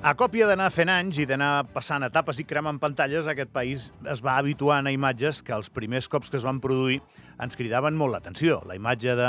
[0.00, 4.22] A còpia d'anar fent anys i d'anar passant etapes i cremant pantalles, aquest país es
[4.24, 7.02] va habituant a imatges que els primers cops que es van produir
[7.36, 8.62] ens cridaven molt l'atenció.
[8.64, 9.28] La imatge de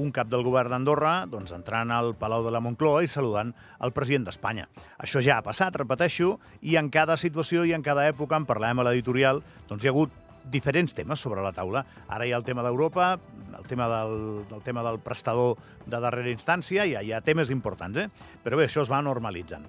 [0.00, 3.52] un cap del govern d'Andorra doncs, entrant al Palau de la Moncloa i saludant
[3.84, 4.70] el president d'Espanya.
[4.96, 8.80] Això ja ha passat, repeteixo, i en cada situació i en cada època, en parlem
[8.80, 11.84] a l'editorial, doncs hi ha hagut diferents temes sobre la taula.
[12.08, 13.18] Ara hi ha el tema d'Europa,
[13.52, 17.52] el tema del, el tema del prestador de darrera instància, hi ha, hi ha temes
[17.52, 18.30] importants, eh?
[18.40, 19.68] però bé, això es va normalitzant.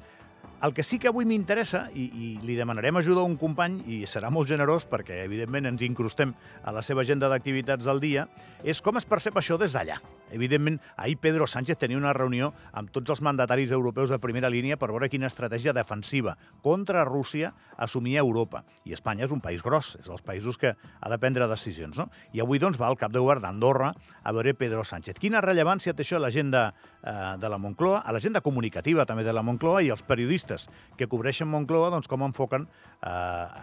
[0.66, 4.00] El que sí que avui m'interessa, i, i li demanarem ajuda a un company, i
[4.10, 6.34] serà molt generós perquè, evidentment, ens incrustem
[6.64, 8.26] a la seva agenda d'activitats del dia,
[8.66, 10.00] és com es percep això des d'allà.
[10.32, 14.78] Evidentment, ahir Pedro Sánchez tenia una reunió amb tots els mandataris europeus de primera línia
[14.78, 18.64] per veure quina estratègia defensiva contra Rússia assumia Europa.
[18.86, 21.98] I Espanya és un país gros, és dels països que ha de prendre decisions.
[21.98, 22.10] No?
[22.34, 25.20] I avui doncs, va al cap de govern d'Andorra a veure Pedro Sánchez.
[25.22, 29.34] Quina rellevància té això a l'agenda eh, de la Moncloa, a l'agenda comunicativa també de
[29.34, 33.10] la Moncloa i els periodistes que cobreixen Moncloa doncs, com enfoquen eh,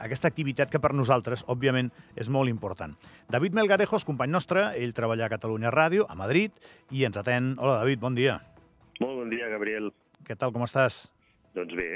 [0.06, 2.94] aquesta activitat que per nosaltres, òbviament, és molt important.
[3.30, 6.53] David Melgarejos, company nostre, ell treballa a Catalunya Ràdio, a Madrid,
[6.91, 7.55] i ens atén.
[7.58, 8.38] Hola, David, bon dia.
[9.00, 9.91] Molt bon dia, Gabriel.
[10.24, 11.05] Què tal, com estàs?
[11.56, 11.88] Doncs bé,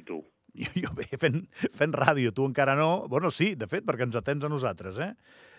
[0.00, 0.22] i tu?
[0.56, 1.42] Jo, jo bé, fent,
[1.76, 3.06] fent ràdio, tu encara no.
[3.12, 5.12] Bueno, sí, de fet, perquè ens atens a nosaltres, eh?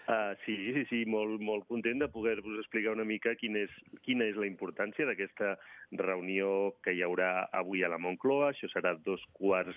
[0.07, 3.73] Uh, sí, sí, sí, molt, molt content de poder-vos explicar una mica quina és,
[4.05, 5.57] quina és la importància d'aquesta
[5.99, 8.53] reunió que hi haurà avui a la Moncloa.
[8.53, 9.75] Això serà dos quarts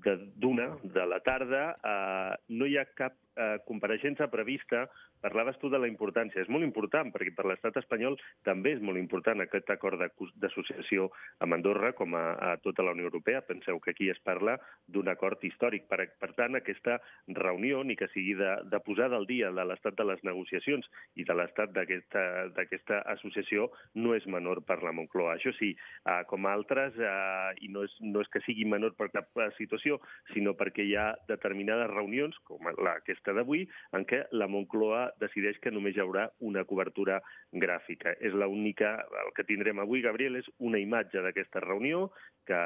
[0.00, 1.62] d'una de, de la tarda.
[1.84, 4.86] Uh, no hi ha cap uh, compareixença prevista
[5.20, 6.40] Parlaves tu de la importància.
[6.40, 10.00] És molt important, perquè per l'estat espanyol també és molt important aquest acord
[10.40, 11.10] d'associació
[11.44, 13.42] amb Andorra com a, a tota la Unió Europea.
[13.44, 14.56] Penseu que aquí es parla
[14.88, 15.84] d'un acord històric.
[15.92, 16.96] Per, per tant, aquesta
[17.36, 20.88] reunió, ni que sigui de, de posar del dia de l'estat de les negociacions
[21.20, 23.68] i de l'estat d'aquesta associació,
[24.00, 25.36] no és menor per la Moncloa.
[25.36, 29.10] Això sí, eh, com altres, eh, i no és, no és que sigui menor per
[29.12, 30.00] cap situació,
[30.32, 33.66] sinó perquè hi ha determinades reunions, com la, aquesta d'avui,
[33.96, 37.20] en què la Moncloa decideix que només hi haurà una cobertura
[37.52, 38.16] gràfica.
[38.20, 42.08] És l'única, el que tindrem avui, Gabriel, és una imatge d'aquesta reunió
[42.48, 42.60] que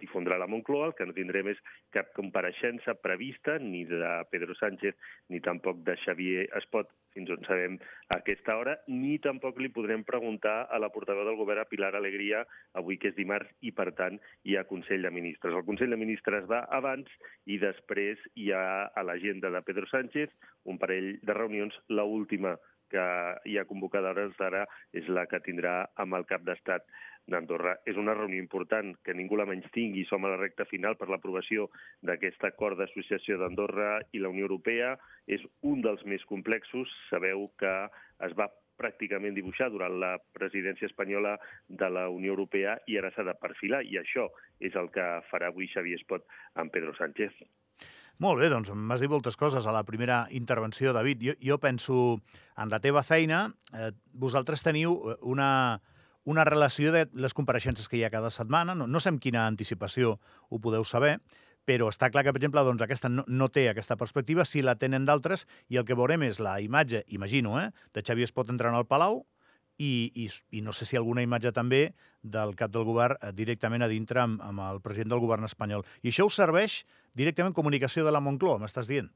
[0.00, 1.60] difondrà la Moncloa, el que no tindrem és
[1.94, 4.96] cap compareixença prevista, ni de Pedro Sánchez,
[5.28, 7.76] ni tampoc de Xavier Espot, fins on sabem
[8.08, 11.92] a aquesta hora, ni tampoc li podrem preguntar a la portaveu del govern, a Pilar
[11.98, 12.42] Alegria,
[12.78, 15.54] avui que és dimarts, i per tant hi ha Consell de Ministres.
[15.54, 17.10] El Consell de Ministres va abans
[17.44, 20.32] i després hi ha a l'agenda de Pedro Sánchez
[20.64, 22.56] un parell de reunions, la última
[22.92, 23.04] que
[23.48, 26.84] hi ha convocada hores d'ara és la que tindrà amb el cap d'estat
[27.30, 27.76] d'Andorra.
[27.86, 30.06] És una reunió important, que ningú la menys tingui.
[30.08, 31.68] Som a la recta final per l'aprovació
[32.02, 34.96] d'aquest acord d'associació d'Andorra i la Unió Europea.
[35.26, 36.90] És un dels més complexos.
[37.10, 37.72] Sabeu que
[38.26, 38.50] es va
[38.82, 41.36] pràcticament dibuixar durant la presidència espanyola
[41.68, 44.28] de la Unió Europea i ara s'ha de perfilar, i això
[44.60, 46.26] és el que farà avui Xavier Espot
[46.58, 47.36] amb Pedro Sánchez.
[48.22, 51.22] Molt bé, doncs m'has dit moltes coses a la primera intervenció, David.
[51.26, 51.96] Jo, jo penso
[52.60, 53.46] en la teva feina.
[53.72, 55.80] Eh, vosaltres teniu eh, una,
[56.24, 58.76] una relació de les compareixences que hi ha cada setmana.
[58.78, 60.18] No, no sé amb quina anticipació
[60.48, 61.16] ho podeu saber,
[61.64, 64.76] però està clar que, per exemple, doncs, aquesta no, no té aquesta perspectiva, si la
[64.78, 68.74] tenen d'altres, i el que veurem és la imatge, imagino, eh, de Xavier Espot entrant
[68.74, 69.22] al Palau,
[69.78, 70.28] i, i,
[70.58, 74.22] i no sé si alguna imatge també del cap del govern eh, directament a dintre
[74.22, 75.86] amb, amb el president del govern espanyol.
[76.02, 76.82] I això us serveix
[77.18, 79.10] directament comunicació de la Moncloa, m'estàs dient?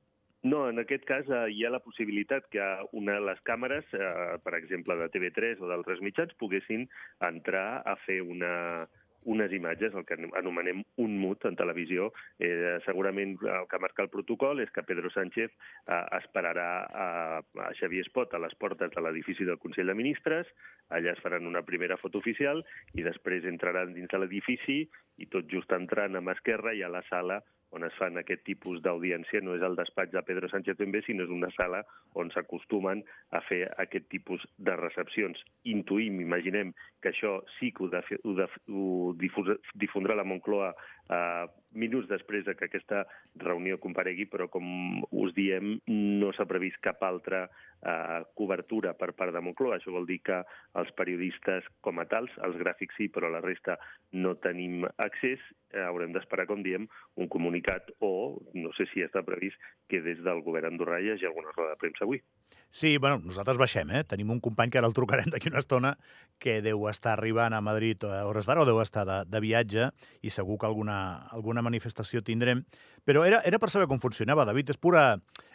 [0.46, 2.64] No, en aquest cas eh, hi ha la possibilitat que
[2.94, 6.84] una de les càmeres, eh, per exemple de TV3 o d'altres mitjans, poguessin
[7.28, 8.86] entrar a fer una,
[9.26, 12.12] unes imatges, el que anomenem un mut en televisió.
[12.38, 17.08] Eh, segurament el que marca el protocol és que Pedro Sánchez eh, esperarà a,
[17.42, 20.46] a Xavier Espot a les portes de l'edifici del Consell de Ministres,
[20.94, 22.62] allà es faran una primera foto oficial
[22.94, 24.84] i després entraran dins de l'edifici
[25.18, 27.42] i tot just entrant a mà esquerra hi ha la sala
[27.76, 31.26] on es fan aquest tipus d'audiència no és el despatx de Pedro Sánchez Benbé, sinó
[31.26, 31.82] és una sala
[32.16, 33.02] on s'acostumen
[33.36, 35.42] a fer aquest tipus de recepcions.
[35.68, 36.72] Intuïm, imaginem,
[37.02, 41.44] que això sí que ho, de, ho, de, ho difondrà la Moncloa eh,
[41.78, 43.04] minuts després de que aquesta
[43.42, 49.34] reunió comparegui, però com us diem, no s'ha previst cap altra eh, cobertura per part
[49.34, 49.78] de Moncloa.
[49.78, 50.42] Això vol dir que
[50.80, 53.78] els periodistes com a tals, els gràfics sí, però la resta
[54.16, 55.42] no tenim accés.
[55.74, 56.86] Eh, haurem d'esperar, com diem,
[57.20, 61.26] un comunicat o, no sé si està previst, que des del govern andorrà hi hagi
[61.28, 62.22] alguna roda de premsa avui.
[62.70, 64.04] Sí, bueno, nosaltres baixem, eh?
[64.08, 65.94] Tenim un company que ara el trucarem d'aquí una estona
[66.38, 69.88] que deu estar arribant a Madrid a hores d'ara o deu estar de, de viatge
[70.22, 70.98] i segur que alguna,
[71.32, 72.64] alguna manifestació tindrem.
[73.06, 74.74] Però era, era per saber com funcionava, David.
[74.74, 75.06] És pura,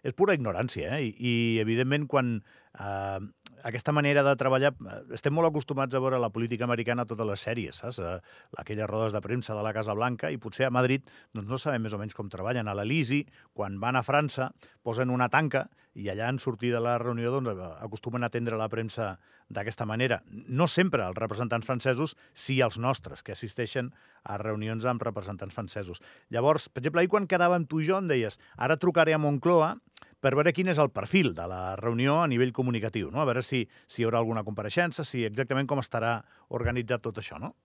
[0.04, 1.10] és pura ignorància, eh?
[1.10, 1.34] I, i
[1.64, 2.38] evidentment, quan
[2.80, 3.20] eh,
[3.64, 4.74] aquesta manera de treballar...
[4.74, 8.00] eh, Estem molt acostumats a veure la política americana a totes les sèries, saps?
[8.00, 8.18] Eh,
[8.62, 11.84] Aquelles rodes de premsa de la Casa Blanca, i potser a Madrid doncs no sabem
[11.86, 12.68] més o menys com treballen.
[12.68, 14.52] A l'Elisi, quan van a França,
[14.84, 15.68] posen una tanca
[16.00, 19.18] i allà en sortir de la reunió doncs, eh, acostumen a atendre la premsa
[19.52, 20.22] d'aquesta manera.
[20.32, 23.92] No sempre els representants francesos, sí els nostres, que assisteixen
[24.24, 26.00] a reunions amb representants francesos.
[26.30, 29.20] Llavors, per exemple, ahir quan quedava amb tu i jo em deies ara trucaré a
[29.20, 29.74] Moncloa
[30.22, 33.24] per veure quin és el perfil de la reunió a nivell comunicatiu, no?
[33.24, 36.20] a veure si, si hi haurà alguna compareixença, si exactament com estarà
[36.50, 37.56] organitzat tot això, no?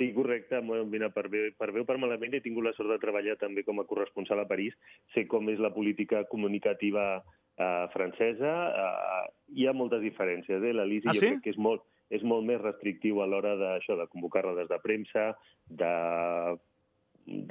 [0.00, 0.58] Sí, correcte.
[0.64, 3.34] Bueno, mira, per bé, per bé o per malament he tingut la sort de treballar
[3.36, 4.72] també com a corresponsal a París.
[5.12, 8.54] Sé com és la política comunicativa eh, francesa.
[8.72, 9.26] Eh,
[9.60, 10.56] hi ha moltes diferències.
[10.56, 10.72] Eh?
[10.72, 11.26] L'Elisi Ah, jo sí?
[11.26, 14.80] crec que és molt, és molt més restrictiu a l'hora d'això, de convocar rodes de
[14.80, 15.26] premsa,
[15.68, 15.92] de,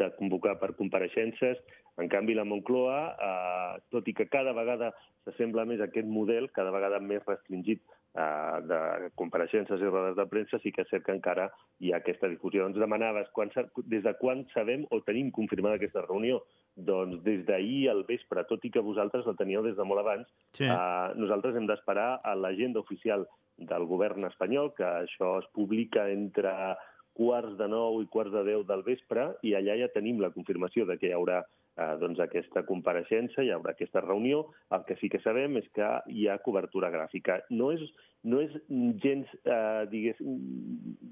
[0.02, 1.62] de convocar per compareixences.
[2.00, 4.94] En canvi, la Moncloa, eh, tot i que cada vegada
[5.26, 7.82] s'assembla més a aquest model, cada vegada més restringit
[8.16, 11.50] eh, de compareixences i rodes de premsa, sí que és cert que encara
[11.84, 12.68] hi ha aquesta difusió.
[12.70, 13.52] Ens demanaves quan,
[13.92, 16.40] des de quan sabem o tenim confirmada aquesta reunió?
[16.76, 20.28] Doncs des d'ahir al vespre, tot i que vosaltres la teníeu des de molt abans,
[20.56, 20.66] Sí.
[20.66, 26.78] eh, nosaltres hem d'esperar a l'agenda oficial del govern espanyol, que això es publica entre
[27.20, 30.86] quarts de nou i quarts de deu del vespre, i allà ja tenim la confirmació
[30.88, 31.44] de que hi haurà
[31.80, 34.46] eh, doncs aquesta compareixença, hi haurà aquesta reunió.
[34.76, 37.40] El que sí que sabem és que hi ha cobertura gràfica.
[37.50, 37.84] No és,
[38.28, 38.52] no és
[39.04, 40.20] gens, eh, digués,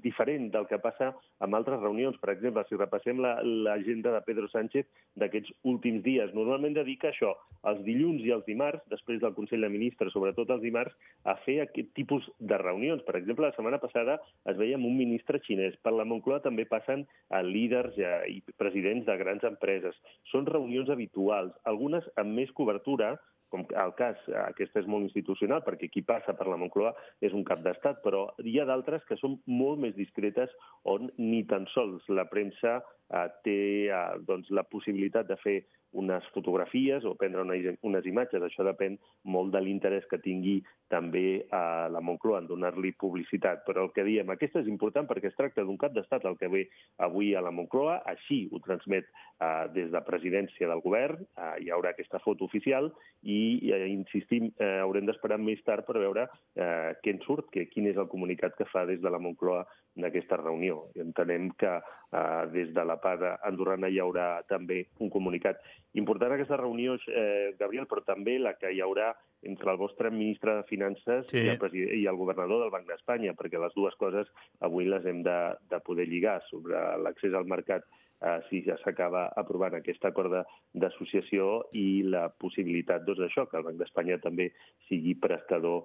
[0.04, 2.18] diferent del que passa amb altres reunions.
[2.20, 4.86] Per exemple, si repassem la- l'agenda de Pedro Sánchez
[5.16, 7.34] d'aquests últims dies, normalment dedica això,
[7.64, 10.94] els dilluns i els dimarts, després del Consell de Ministres, sobretot els dimarts,
[11.24, 13.02] a fer aquest tipus de reunions.
[13.02, 15.76] Per exemple, la setmana passada es veia amb un ministre xinès.
[15.82, 17.96] Per la Moncloa també passen a líders
[18.28, 19.96] i presidents de grans empreses.
[20.30, 20.57] Són reunions
[20.90, 23.16] habituals, algunes amb més cobertura,
[23.48, 26.92] com el cas, eh, aquesta és molt institucional, perquè qui passa per la Moncloa
[27.24, 30.52] és un cap d'estat, però hi ha d'altres que són molt més discretes
[30.84, 33.58] on ni tan sols la premsa eh, té
[33.88, 35.58] eh, doncs, la possibilitat de fer
[35.92, 38.42] unes fotografies o prendre unes, unes imatges.
[38.44, 40.58] Això depèn molt de l'interès que tingui
[40.88, 43.64] també a la Moncloa en donar-li publicitat.
[43.66, 46.50] Però el que diem, aquesta és important perquè es tracta d'un cap d'estat el que
[46.52, 46.64] ve
[47.04, 51.72] avui a la Moncloa, així ho transmet eh, des de presidència del govern, eh, hi
[51.74, 52.90] haurà aquesta foto oficial
[53.22, 57.68] i, eh, insistim, eh, haurem d'esperar més tard per veure eh, què en surt, que,
[57.72, 59.64] quin és el comunicat que fa des de la Moncloa
[59.98, 60.86] d'aquesta reunió.
[60.94, 65.58] Entenem que eh, des de la part andorrana hi haurà també un comunicat.
[65.94, 69.12] Important aquesta reunió, eh, Gabriel, però també la que hi haurà
[69.42, 71.38] entre el vostre ministre de Finances Sí.
[71.44, 74.26] i, el presi- i el governador del Banc d'Espanya, perquè les dues coses
[74.60, 75.38] avui les hem de,
[75.70, 77.84] de poder lligar sobre l'accés al mercat
[78.20, 80.44] eh, si ja s'acaba aprovant aquest acord de-
[80.74, 84.50] d'associació i la possibilitat doncs, d'això, que el Banc d'Espanya també
[84.88, 85.84] sigui prestador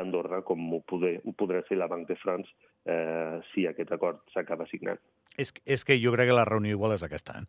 [0.00, 2.48] d'Andorra, com ho, poder, ho podrà ser la Banc de France
[2.88, 5.00] eh, si aquest acord s'acaba signant.
[5.38, 7.38] És, és que jo crec que la reunió igual és aquesta.
[7.38, 7.44] Eh?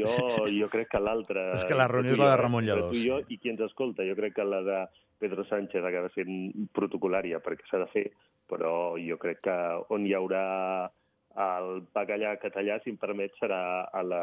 [0.00, 0.10] Jo,
[0.60, 1.52] jo crec que l'altra...
[1.54, 2.90] És que la reunió és la de jo, Ramon Lladós.
[2.90, 4.80] Tu i jo i qui ens escolta, jo crec que la de
[5.22, 8.08] Pedro Sánchez acaba sent protocolària perquè s'ha de fer,
[8.50, 9.56] però jo crec que
[9.94, 10.42] on hi haurà
[11.36, 14.22] el bacallà català, si em permet, serà a la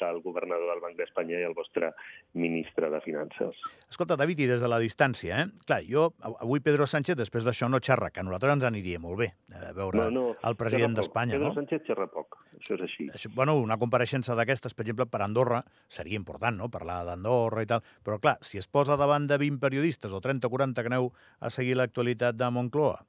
[0.00, 1.92] del governador del Banc d'Espanya i el vostre
[2.34, 3.56] ministre de Finances.
[3.88, 5.46] Escolta, David, i des de la distància, eh?
[5.66, 9.00] Clar, jo, av- avui Pedro Sánchez, després d'això, no xerra, que a nosaltres ens aniria
[9.02, 11.54] molt bé eh, veure No, no, el president d'Espanya, Pedro no?
[11.54, 13.08] Sánchez xerra poc, això és així.
[13.14, 17.70] Això, bueno, una compareixença d'aquestes, per exemple, per Andorra, seria important, no?, parlar d'Andorra i
[17.72, 20.92] tal, però clar, si es posa davant de 20 periodistes o 30 o 40 que
[20.92, 23.00] aneu a seguir l'actualitat de Moncloa,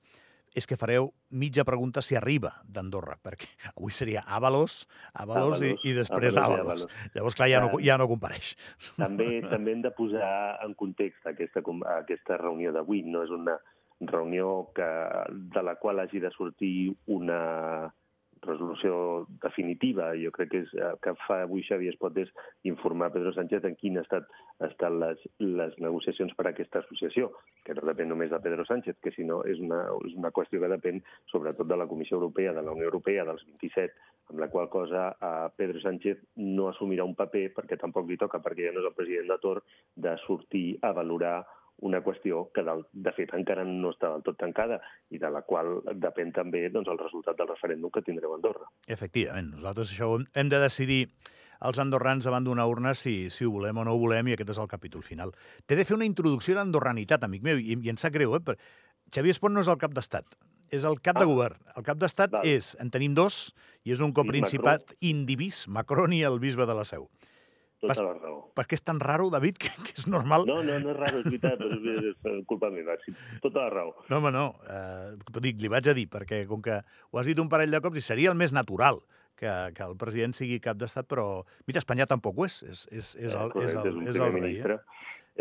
[0.56, 5.86] és que fareu mitja pregunta si arriba d'Andorra, perquè avui seria Avalos, Avalos, i, Ábalos,
[5.86, 6.86] i després Ábalos i Avalos.
[6.88, 7.14] Ábalos.
[7.16, 8.56] Llavors, clar, ja no, ja no compareix.
[9.02, 10.34] També també hem de posar
[10.66, 11.64] en context aquesta,
[11.98, 13.04] aquesta reunió d'avui.
[13.08, 13.58] No és una
[14.02, 14.88] reunió que,
[15.56, 17.94] de la qual hagi de sortir una
[18.46, 20.12] resolució definitiva.
[20.18, 22.30] Jo crec que és, eh, que fa avui Xavi Espot és
[22.64, 24.28] informar Pedro Sánchez en quin estat
[24.68, 27.32] estan les, les negociacions per a aquesta associació,
[27.66, 30.72] que no depèn només de Pedro Sánchez, que sinó és una, és una qüestió que
[30.74, 33.94] depèn sobretot de la Comissió Europea, de la Unió Europea, dels 27,
[34.32, 38.42] amb la qual cosa eh, Pedro Sánchez no assumirà un paper, perquè tampoc li toca,
[38.42, 39.64] perquè ja no és el president de Tor,
[39.96, 41.42] de sortir a valorar
[41.82, 44.78] una qüestió que, del, de fet, encara no està del tot tancada
[45.10, 48.68] i de la qual depèn també doncs, el resultat del referèndum que tindreu a Andorra.
[48.88, 51.02] Efectivament, nosaltres això hem- de decidir
[51.62, 54.50] els andorrans davant d'una urna si, si ho volem o no ho volem, i aquest
[54.54, 55.34] és el capítol final.
[55.66, 58.40] T'he de fer una introducció d'andorranitat, amic meu, i, i em sap greu, eh?
[58.46, 58.58] Però
[59.12, 60.26] Xavier Espont no és el cap d'estat,
[60.72, 61.30] és el cap de Ah.
[61.30, 61.58] govern.
[61.76, 66.40] El cap d'estat és, en tenim dos, i és un coprincipat indivís, Macron i el
[66.40, 67.10] bisbe de la Seu.
[67.82, 68.40] Tota Pas- la raó.
[68.56, 70.46] perquè és tan raro, David, que, que és normal.
[70.48, 73.96] No, no, no és raro, és veritat, és, és culpa meva, sí, tota la raó.
[74.10, 74.46] No, home, no.
[74.70, 76.78] Eh, dic, li vaig a dir, perquè com que
[77.12, 79.02] ho has dit un parell de cops, i seria el més natural
[79.42, 82.60] que, que el president sigui cap d'estat, però, mira, Espanya tampoc ho és.
[82.64, 84.60] És, és, és, el, Eh, és, correcte, el, és el rei.
[84.62, 84.78] Eh?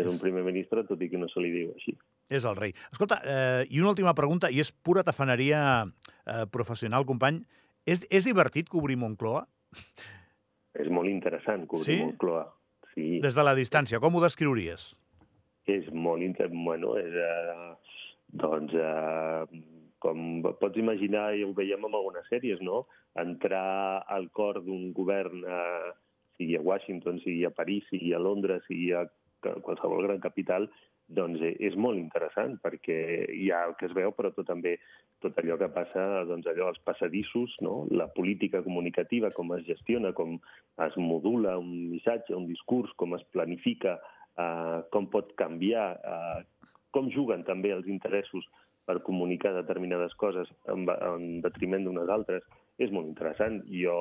[0.01, 1.93] És És- un primer ministre, tot i que no se li diu així.
[2.31, 2.73] És el rei.
[2.93, 5.61] Escolta, eh, i una última pregunta, i és pura tafaneria
[6.25, 7.43] eh, professional, company.
[7.85, 9.43] És, és divertit cobrir Moncloa?
[10.79, 11.99] És molt interessant cobrir Sí?
[12.03, 12.45] Moncloa.
[12.93, 14.91] Sí, Des de la distància, com ho descriuries?
[15.71, 16.65] és molt interessant.
[16.65, 17.75] Bueno, és, eh,
[18.33, 19.45] doncs, eh,
[19.99, 22.87] com pots imaginar, i ho veiem en algunes sèries, no?
[23.15, 25.91] Entrar al cor d'un govern, eh,
[26.37, 29.05] sigui a Washington, sigui a París, sigui a Londres, sigui a
[29.41, 30.69] qualsevol gran capital,
[31.15, 32.97] doncs eh, és molt interessant, perquè
[33.35, 34.77] hi ha el que es veu, però tot també
[35.21, 37.85] tot allò que passa, doncs allò, els passadissos, no?
[37.93, 40.39] la política comunicativa, com es gestiona, com
[40.81, 43.99] es modula un missatge, un discurs, com es planifica,
[44.39, 48.47] eh, com pot canviar, eh, com juguen també els interessos
[48.89, 52.43] per comunicar determinades coses en, en detriment d'unes altres,
[52.81, 53.61] és molt interessant.
[53.69, 53.93] Jo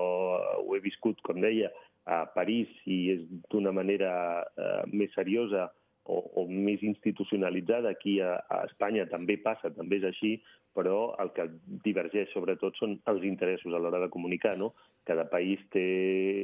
[0.63, 1.69] ho he viscut, com deia,
[2.11, 3.21] a París i és
[3.53, 4.13] d'una manera
[4.57, 5.69] eh, més seriosa
[6.11, 7.95] o, o més institucionalitzada.
[7.95, 10.33] Aquí a, a Espanya també passa, també és així,
[10.77, 11.49] però el que
[11.87, 14.57] divergeix sobretot són els interessos a l'hora de comunicar.
[14.59, 14.73] No?
[15.09, 15.87] Cada país té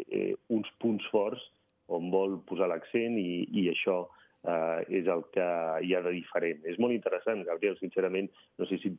[0.06, 1.42] eh, uns punts forts
[1.92, 4.04] on vol posar l'accent i, i això
[4.46, 5.46] eh, és el que
[5.82, 6.62] hi ha de diferent.
[6.70, 8.30] És molt interessant, Gabriel, sincerament.
[8.60, 8.92] No sé si,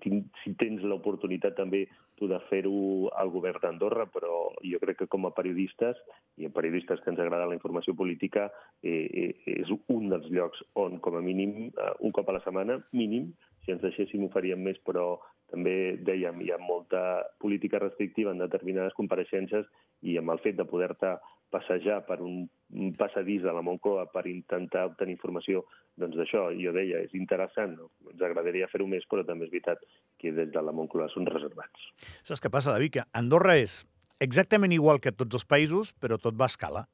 [0.43, 1.85] si tens l'oportunitat també
[2.17, 5.99] tu de fer-ho al govern d'Andorra, però jo crec que com a periodistes,
[6.37, 8.47] i a periodistes que ens agrada la informació política,
[8.83, 12.43] eh, eh, és un dels llocs on, com a mínim, eh, un cop a la
[12.45, 13.31] setmana, mínim,
[13.65, 15.17] si ens deixéssim ho faríem més, però
[15.51, 17.01] també dèiem, hi ha molta
[17.39, 19.67] política restrictiva en determinades compareixences
[20.03, 21.15] i amb el fet de poder-te
[21.53, 22.41] passejar per un,
[22.75, 25.63] un passadís de la Moncloa per intentar obtenir informació,
[25.97, 27.89] doncs d'això, jo deia, és interessant, no?
[28.11, 29.81] ens agradaria fer-ho més, però també és veritat
[30.19, 31.87] que des de la Moncloa són reservats.
[32.27, 32.97] Saps què passa, David?
[32.97, 33.81] Que Andorra és
[34.19, 36.85] exactament igual que tots els països, però tot va a escala.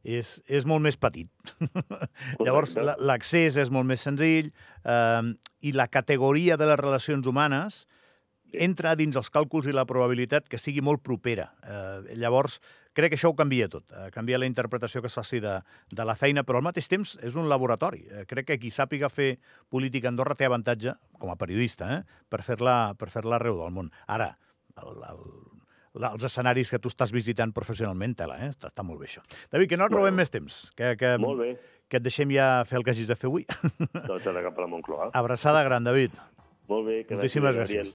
[0.00, 1.28] És, és molt més petit.
[2.40, 7.82] Llavors, la- l'accés és molt més senzill eh, i la categoria de les relacions humanes
[8.50, 11.50] entra dins els càlculs i la probabilitat que sigui molt propera.
[11.62, 12.56] Eh, llavors,
[13.00, 13.84] crec que això ho canvia tot.
[13.90, 15.56] Eh, canvia la interpretació que es faci de,
[15.90, 18.04] de la feina, però al mateix temps és un laboratori.
[18.10, 19.38] Eh, crec que qui sàpiga fer
[19.72, 23.72] política a Andorra té avantatge, com a periodista, eh, per fer-la per fer arreu del
[23.74, 23.90] món.
[24.06, 24.30] Ara,
[24.80, 25.24] el, el,
[26.00, 28.50] la- els escenaris que tu estàs visitant professionalment, tela, eh?
[28.54, 29.22] Està, està molt bé això.
[29.50, 30.20] David, que no et robem Bueno.
[30.22, 31.48] més temps, que, que, Molt bé,
[31.90, 33.46] que et deixem ja fer el que hagis de fer avui.
[34.06, 35.10] doncs ara cap a la Moncloa.
[35.18, 36.12] Abraçada gran, David.
[36.70, 37.88] Molt bé, que Moltíssimes gràcies.